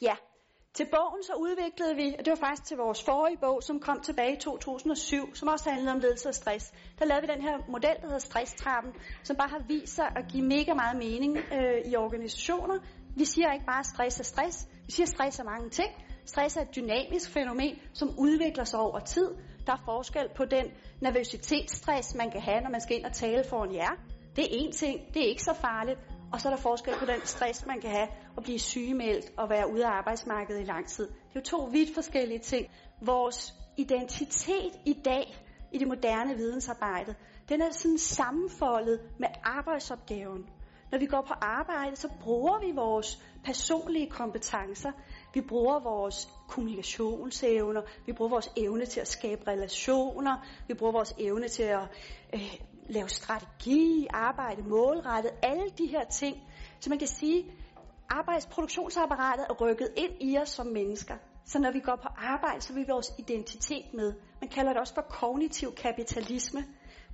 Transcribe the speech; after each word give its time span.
Ja, 0.00 0.14
til 0.74 0.86
bogen 0.90 1.22
så 1.22 1.32
udviklede 1.34 1.96
vi, 1.96 2.14
og 2.18 2.24
det 2.24 2.30
var 2.30 2.46
faktisk 2.46 2.64
til 2.64 2.76
vores 2.76 3.04
forrige 3.04 3.36
bog, 3.36 3.62
som 3.62 3.80
kom 3.80 4.00
tilbage 4.00 4.32
i 4.32 4.40
2007, 4.40 5.34
som 5.34 5.48
også 5.48 5.70
handlede 5.70 5.92
om 5.92 6.00
ledelse 6.00 6.28
og 6.28 6.34
stress. 6.34 6.72
Der 6.98 7.04
lavede 7.04 7.26
vi 7.26 7.32
den 7.34 7.42
her 7.42 7.56
model, 7.68 7.96
der 8.00 8.06
hedder 8.06 8.18
stresstrappen, 8.18 8.92
som 9.22 9.36
bare 9.36 9.48
har 9.48 9.62
vist 9.68 9.94
sig 9.94 10.06
at 10.16 10.24
give 10.32 10.44
mega 10.44 10.74
meget 10.74 10.96
mening 10.96 11.36
øh, 11.36 11.92
i 11.92 11.96
organisationer. 11.96 12.78
Vi 13.16 13.24
siger 13.24 13.52
ikke 13.52 13.66
bare, 13.66 13.78
at 13.78 13.86
stress 13.86 14.20
er 14.20 14.24
stress. 14.24 14.68
Vi 14.86 14.92
siger, 14.92 15.04
at 15.04 15.08
stress 15.08 15.38
er 15.38 15.44
mange 15.44 15.70
ting. 15.70 15.90
Stress 16.26 16.56
er 16.56 16.60
et 16.60 16.76
dynamisk 16.76 17.30
fænomen, 17.30 17.74
som 17.94 18.08
udvikler 18.18 18.64
sig 18.64 18.80
over 18.80 18.98
tid. 18.98 19.28
Der 19.66 19.72
er 19.72 19.82
forskel 19.84 20.28
på 20.36 20.44
den 20.44 20.66
nervøsitetsstress, 21.00 22.14
man 22.14 22.30
kan 22.30 22.40
have, 22.40 22.60
når 22.60 22.70
man 22.70 22.80
skal 22.80 22.96
ind 22.96 23.04
og 23.04 23.12
tale 23.12 23.44
foran 23.50 23.74
jer. 23.74 23.92
Det 24.36 24.44
er 24.44 24.58
én 24.60 24.72
ting, 24.72 25.14
det 25.14 25.22
er 25.24 25.28
ikke 25.28 25.42
så 25.42 25.54
farligt. 25.54 25.98
Og 26.32 26.40
så 26.40 26.48
er 26.48 26.54
der 26.54 26.62
forskel 26.62 26.94
på 26.98 27.04
den 27.04 27.20
stress, 27.24 27.66
man 27.66 27.80
kan 27.80 27.90
have 27.90 28.08
at 28.36 28.42
blive 28.42 28.58
sygemeldt 28.58 29.32
og 29.38 29.50
være 29.50 29.72
ude 29.72 29.86
af 29.86 29.90
arbejdsmarkedet 29.90 30.60
i 30.60 30.64
lang 30.64 30.86
tid. 30.88 31.06
Det 31.06 31.36
er 31.36 31.40
jo 31.40 31.40
to 31.40 31.64
vidt 31.72 31.94
forskellige 31.94 32.38
ting. 32.38 32.66
Vores 33.00 33.54
identitet 33.76 34.72
i 34.86 34.92
dag 35.04 35.36
i 35.72 35.78
det 35.78 35.88
moderne 35.88 36.36
vidensarbejde, 36.36 37.14
den 37.48 37.62
er 37.62 37.70
sådan 37.70 37.98
sammenfoldet 37.98 39.00
med 39.18 39.28
arbejdsopgaven. 39.44 40.46
Når 40.92 40.98
vi 40.98 41.06
går 41.06 41.24
på 41.28 41.34
arbejde, 41.40 41.96
så 41.96 42.08
bruger 42.20 42.58
vi 42.66 42.72
vores 42.74 43.22
personlige 43.44 44.10
kompetencer. 44.10 44.92
Vi 45.34 45.40
bruger 45.40 45.78
vores 45.80 46.28
kommunikationsevner. 46.48 47.82
Vi 48.06 48.12
bruger 48.12 48.30
vores 48.30 48.50
evne 48.56 48.86
til 48.86 49.00
at 49.00 49.08
skabe 49.08 49.42
relationer. 49.46 50.46
Vi 50.68 50.74
bruger 50.74 50.92
vores 50.92 51.14
evne 51.18 51.48
til 51.48 51.62
at 51.62 51.82
øh, 52.34 52.60
lave 52.88 53.08
strategi, 53.08 54.06
arbejde 54.10 54.62
målrettet. 54.62 55.30
Alle 55.42 55.70
de 55.78 55.86
her 55.86 56.04
ting. 56.04 56.36
Så 56.80 56.90
man 56.90 56.98
kan 56.98 57.08
sige, 57.08 57.44
arbejdsproduktionsapparatet 58.10 59.46
er 59.50 59.54
rykket 59.54 59.88
ind 59.96 60.12
i 60.20 60.38
os 60.38 60.48
som 60.48 60.66
mennesker. 60.66 61.14
Så 61.44 61.58
når 61.58 61.72
vi 61.72 61.80
går 61.80 61.96
på 61.96 62.08
arbejde, 62.16 62.60
så 62.60 62.72
vil 62.72 62.82
vi 62.82 62.90
vores 62.90 63.12
identitet 63.18 63.94
med. 63.94 64.14
Man 64.40 64.50
kalder 64.50 64.72
det 64.72 64.80
også 64.80 64.94
for 64.94 65.02
kognitiv 65.02 65.74
kapitalisme. 65.74 66.64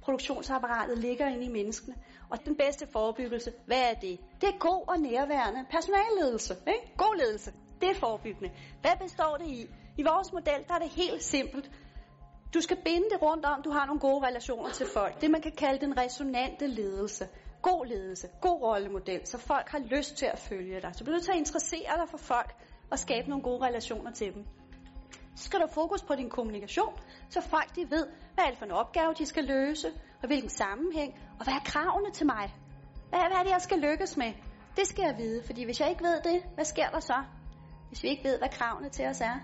Produktionsapparatet 0.02 0.98
ligger 0.98 1.26
inde 1.26 1.44
i 1.44 1.48
menneskene. 1.48 1.94
Og 2.30 2.38
den 2.44 2.56
bedste 2.56 2.86
forebyggelse, 2.92 3.52
hvad 3.66 3.82
er 3.90 3.94
det? 3.94 4.20
Det 4.40 4.48
er 4.48 4.58
god 4.58 4.84
og 4.88 4.98
nærværende 4.98 5.66
personalledelse. 5.70 6.54
Ikke? 6.66 6.96
God 6.96 7.16
ledelse. 7.18 7.52
Det 7.80 7.90
er 7.90 7.94
forebyggende. 7.94 8.50
Hvad 8.80 8.96
består 9.00 9.36
det 9.36 9.46
i? 9.46 9.66
I 9.98 10.02
vores 10.02 10.32
model, 10.32 10.64
der 10.68 10.74
er 10.74 10.78
det 10.78 10.88
helt 10.88 11.22
simpelt. 11.22 11.70
Du 12.54 12.60
skal 12.60 12.76
binde 12.84 13.10
det 13.10 13.22
rundt 13.22 13.44
om, 13.46 13.62
du 13.62 13.70
har 13.70 13.86
nogle 13.86 14.00
gode 14.00 14.26
relationer 14.26 14.70
til 14.70 14.86
folk. 14.94 15.20
Det 15.20 15.30
man 15.30 15.42
kan 15.42 15.52
kalde 15.52 15.86
den 15.86 15.98
resonante 15.98 16.66
ledelse. 16.66 17.28
God 17.62 17.86
ledelse, 17.86 18.28
god 18.40 18.62
rollemodel, 18.62 19.20
så 19.24 19.38
folk 19.38 19.68
har 19.68 19.78
lyst 19.78 20.16
til 20.16 20.26
at 20.26 20.38
følge 20.38 20.80
dig. 20.80 20.90
Så 20.94 21.04
bliver 21.04 21.18
du 21.18 21.24
til 21.24 21.32
at 21.32 21.38
interessere 21.38 21.96
dig 22.00 22.08
for 22.08 22.18
folk 22.18 22.54
og 22.90 22.98
skabe 22.98 23.28
nogle 23.28 23.42
gode 23.42 23.66
relationer 23.66 24.10
til 24.12 24.34
dem. 24.34 24.44
Så 25.36 25.44
skal 25.44 25.60
du 25.60 25.66
fokus 25.66 26.02
på 26.02 26.14
din 26.14 26.30
kommunikation, 26.30 26.94
så 27.28 27.40
folk 27.40 27.76
de 27.76 27.90
ved, 27.90 28.06
hvad 28.34 28.44
er 28.44 28.48
det 28.48 28.58
for 28.58 28.64
en 28.64 28.70
opgave, 28.72 29.14
de 29.18 29.26
skal 29.26 29.44
løse, 29.44 29.88
og 30.22 30.26
hvilken 30.26 30.50
sammenhæng, 30.50 31.14
og 31.38 31.44
hvad 31.44 31.54
er 31.54 31.64
kravene 31.64 32.10
til 32.10 32.26
mig? 32.26 32.54
Hvad, 33.08 33.20
hvad 33.20 33.38
er 33.38 33.42
det, 33.42 33.50
jeg 33.50 33.60
skal 33.60 33.78
lykkes 33.78 34.16
med? 34.16 34.32
Det 34.76 34.86
skal 34.86 35.02
jeg 35.02 35.14
vide, 35.18 35.42
fordi 35.46 35.64
hvis 35.64 35.80
jeg 35.80 35.90
ikke 35.90 36.04
ved 36.04 36.20
det, 36.22 36.42
hvad 36.54 36.64
sker 36.64 36.88
der 36.88 37.00
så? 37.00 37.22
Hvis 37.88 38.02
vi 38.02 38.08
ikke 38.08 38.24
ved, 38.24 38.38
hvad 38.38 38.48
kravene 38.48 38.88
til 38.88 39.06
os 39.06 39.20
er, 39.20 39.36